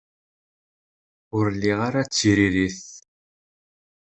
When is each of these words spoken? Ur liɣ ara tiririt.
Ur 1.37 1.45
liɣ 1.61 1.79
ara 1.87 2.01
tiririt. 2.13 2.81